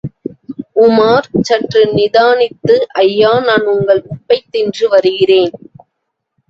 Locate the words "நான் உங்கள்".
3.41-4.01